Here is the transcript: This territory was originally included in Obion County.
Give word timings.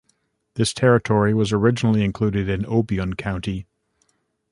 This 0.55 0.73
territory 0.73 1.31
was 1.31 1.53
originally 1.53 2.03
included 2.03 2.49
in 2.49 2.63
Obion 2.63 3.15
County. 3.15 3.67